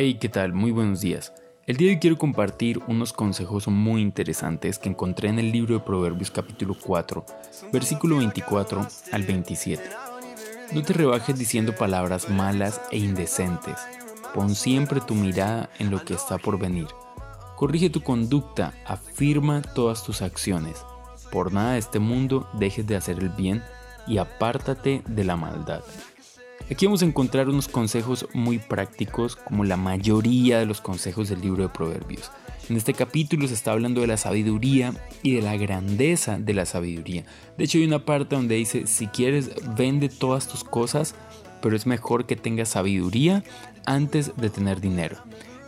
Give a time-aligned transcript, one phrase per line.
[0.00, 0.52] Hey, ¿qué tal?
[0.52, 1.32] Muy buenos días.
[1.66, 5.74] El día de hoy quiero compartir unos consejos muy interesantes que encontré en el libro
[5.74, 7.26] de Proverbios capítulo 4,
[7.72, 9.82] versículo 24 al 27.
[10.72, 13.74] No te rebajes diciendo palabras malas e indecentes.
[14.36, 16.86] Pon siempre tu mirada en lo que está por venir.
[17.56, 20.76] Corrige tu conducta, afirma todas tus acciones.
[21.32, 23.64] Por nada de este mundo dejes de hacer el bien
[24.06, 25.82] y apártate de la maldad.
[26.70, 31.40] Aquí vamos a encontrar unos consejos muy prácticos como la mayoría de los consejos del
[31.40, 32.30] libro de Proverbios.
[32.68, 36.66] En este capítulo se está hablando de la sabiduría y de la grandeza de la
[36.66, 37.24] sabiduría.
[37.56, 41.14] De hecho hay una parte donde dice, si quieres, vende todas tus cosas,
[41.62, 43.42] pero es mejor que tengas sabiduría
[43.86, 45.16] antes de tener dinero.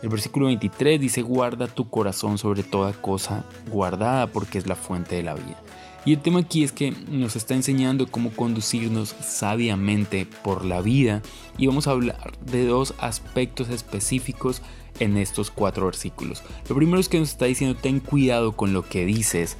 [0.03, 5.15] El versículo 23 dice, guarda tu corazón sobre toda cosa guardada porque es la fuente
[5.15, 5.59] de la vida.
[6.03, 11.21] Y el tema aquí es que nos está enseñando cómo conducirnos sabiamente por la vida
[11.57, 14.63] y vamos a hablar de dos aspectos específicos
[14.99, 16.43] en estos cuatro versículos.
[16.67, 19.57] Lo primero es que nos está diciendo ten cuidado con lo que dices,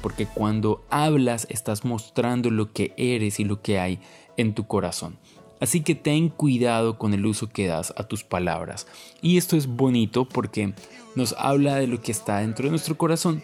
[0.00, 3.98] porque cuando hablas estás mostrando lo que eres y lo que hay
[4.36, 5.18] en tu corazón.
[5.60, 8.86] Así que ten cuidado con el uso que das a tus palabras.
[9.20, 10.72] Y esto es bonito porque
[11.16, 13.42] nos habla de lo que está dentro de nuestro corazón.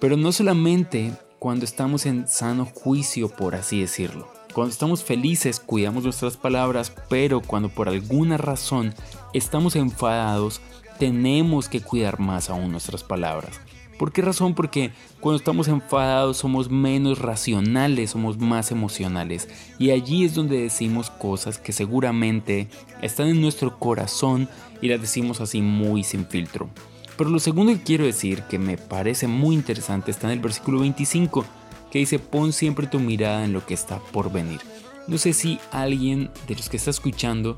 [0.00, 1.12] Pero no solamente
[1.44, 4.26] cuando estamos en sano juicio, por así decirlo.
[4.54, 8.94] Cuando estamos felices, cuidamos nuestras palabras, pero cuando por alguna razón
[9.34, 10.62] estamos enfadados,
[10.98, 13.60] tenemos que cuidar más aún nuestras palabras.
[13.98, 14.54] ¿Por qué razón?
[14.54, 19.46] Porque cuando estamos enfadados somos menos racionales, somos más emocionales.
[19.78, 22.68] Y allí es donde decimos cosas que seguramente
[23.02, 24.48] están en nuestro corazón
[24.80, 26.70] y las decimos así muy sin filtro.
[27.16, 30.80] Pero lo segundo que quiero decir, que me parece muy interesante, está en el versículo
[30.80, 31.44] 25,
[31.90, 34.60] que dice, pon siempre tu mirada en lo que está por venir.
[35.06, 37.56] No sé si alguien de los que está escuchando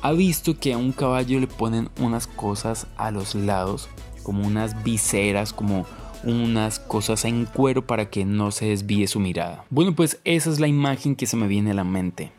[0.00, 3.88] ha visto que a un caballo le ponen unas cosas a los lados,
[4.22, 5.86] como unas viseras, como
[6.22, 9.64] unas cosas en cuero para que no se desvíe su mirada.
[9.70, 12.32] Bueno, pues esa es la imagen que se me viene a la mente.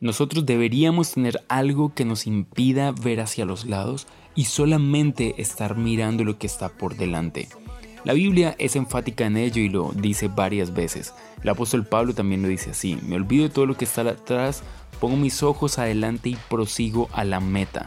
[0.00, 6.22] Nosotros deberíamos tener algo que nos impida ver hacia los lados y solamente estar mirando
[6.22, 7.48] lo que está por delante.
[8.04, 11.12] La Biblia es enfática en ello y lo dice varias veces.
[11.42, 14.62] El apóstol Pablo también lo dice así, me olvido de todo lo que está atrás,
[15.00, 17.86] pongo mis ojos adelante y prosigo a la meta.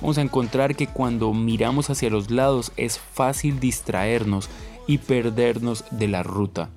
[0.00, 4.48] Vamos a encontrar que cuando miramos hacia los lados es fácil distraernos
[4.86, 6.70] y perdernos de la ruta.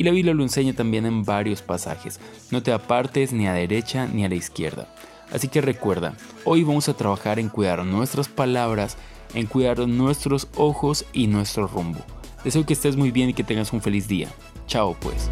[0.00, 2.20] Y la Biblia lo enseña también en varios pasajes.
[2.50, 4.88] No te apartes ni a derecha ni a la izquierda.
[5.30, 6.14] Así que recuerda,
[6.46, 8.96] hoy vamos a trabajar en cuidar nuestras palabras,
[9.34, 11.98] en cuidar nuestros ojos y nuestro rumbo.
[12.42, 14.28] Deseo que estés muy bien y que tengas un feliz día.
[14.66, 15.28] Chao pues.